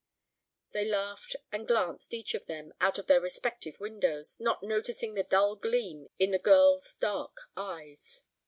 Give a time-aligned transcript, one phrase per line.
[0.71, 5.21] They laughed and glanced, each of them; out of their respective windows, not noticing the
[5.21, 8.23] dull gleam in the girl's dark eyes.